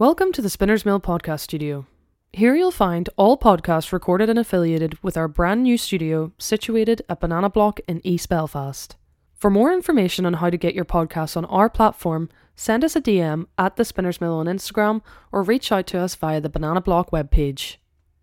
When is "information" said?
9.74-10.24